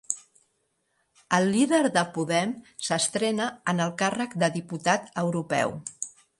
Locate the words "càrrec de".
4.03-4.53